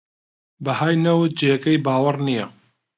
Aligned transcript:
بەهای 0.65 0.95
نەوت 1.05 1.31
جێگەی 1.39 1.83
باوەڕ 1.85 2.17
نییە 2.27 2.45